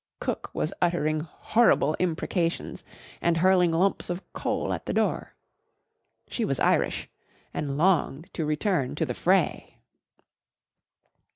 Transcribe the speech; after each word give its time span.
Cook 0.19 0.49
was 0.51 0.73
uttering 0.81 1.19
horrible 1.19 1.95
imprecations 1.99 2.83
and 3.21 3.37
hurling 3.37 3.69
lumps 3.69 4.09
of 4.09 4.23
coal 4.33 4.73
at 4.73 4.87
the 4.87 4.95
door. 4.95 5.35
She 6.27 6.43
was 6.43 6.59
Irish 6.59 7.07
and 7.53 7.77
longed 7.77 8.31
to 8.33 8.43
return 8.43 8.95
to 8.95 9.05
the 9.05 9.13
fray. 9.13 9.77